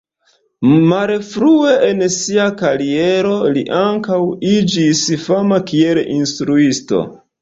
Malfrue 0.91 1.73
en 1.89 2.01
sia 2.15 2.47
kariero 2.61 3.35
li 3.57 3.63
ankaŭ 3.81 4.19
iĝis 4.55 5.05
fama 5.27 5.61
kiel 5.73 6.01
instruisto. 6.17 7.05